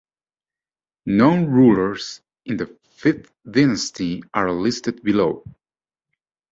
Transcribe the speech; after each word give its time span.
Known 1.05 1.45
rulers 1.51 2.21
in 2.45 2.57
the 2.57 2.75
Fifth 2.89 3.31
Dynasty 3.47 4.23
are 4.33 4.51
listed 4.51 5.03
below. 5.03 5.43